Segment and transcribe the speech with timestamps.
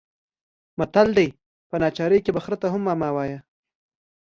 [0.79, 1.27] متل دی:
[1.69, 3.37] په ناچارۍ کې به خره ته هم ماما وايې.